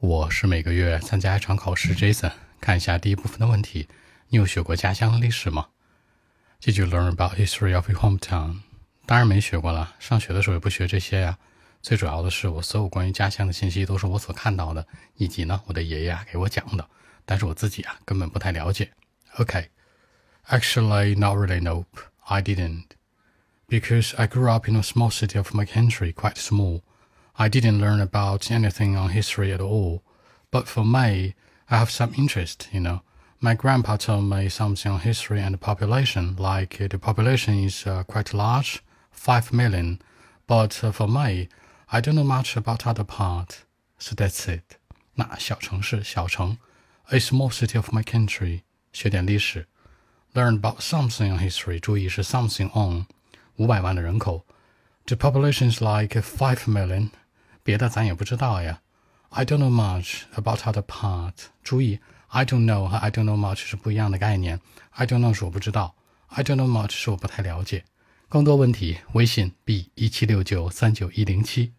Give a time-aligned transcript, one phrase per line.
[0.00, 1.94] 我是每个月参加一场考试。
[1.94, 3.86] Jason，看一下第一部分的问题。
[4.28, 5.68] 你有学过家乡的历史吗
[6.62, 8.60] ？Did you learn about history of your hometown？
[9.04, 11.38] 当然没学过了，上学的时候也不学这些呀。
[11.82, 14.86] 最主要的是，我所有关于家乡的信息都是我所看到的，
[15.16, 16.88] 以及呢我的爷爷啊给我讲的，
[17.26, 18.90] 但是我自己啊根本不太了解。
[19.36, 21.60] OK，actually not really.
[21.60, 22.86] Nope, I didn't.
[23.68, 26.80] Because I grew up in a small city of my country, quite small.
[27.39, 30.03] I didn't learn about anything on history at all.
[30.51, 31.35] But for me,
[31.69, 33.01] I have some interest, you know.
[33.41, 38.33] My grandpa told me something on history and population, like the population is uh, quite
[38.33, 40.01] large, 5 million.
[40.47, 41.49] But uh, for me,
[41.91, 43.65] I don't know much about other part.
[43.97, 44.77] So that's it.
[45.15, 46.57] 那小城市，小城，
[47.09, 48.61] a small city of my country，
[48.93, 49.67] 学点历史，
[50.33, 53.05] learn about something on history，注意是 something on，
[53.57, 54.45] 五百万的人口，
[55.05, 57.11] the population is like five million，
[57.62, 58.80] 别的咱也不知道呀。
[59.30, 61.34] I don't know much about other part。
[61.62, 64.60] 注意，I don't know 和 I don't know much 是不一样的概念。
[64.90, 65.94] I don't know 是我不知道
[66.28, 67.84] ，I don't know much 是我不太了解。
[68.28, 71.72] 更多问题，微信 b 一七六九三九一零七。